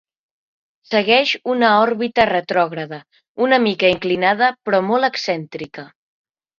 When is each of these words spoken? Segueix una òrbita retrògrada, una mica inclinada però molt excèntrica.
Segueix 0.91 1.33
una 1.57 1.69
òrbita 1.83 2.27
retrògrada, 2.31 3.01
una 3.49 3.63
mica 3.69 3.95
inclinada 3.99 4.53
però 4.67 4.85
molt 4.91 5.15
excèntrica. 5.15 5.91